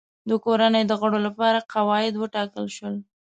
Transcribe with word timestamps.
د 0.29 0.31
کورنۍ 0.45 0.83
د 0.87 0.93
غړو 1.01 1.19
لپاره 1.27 1.65
قواعد 1.73 2.13
وټاکل 2.17 2.65
شول. 2.75 2.95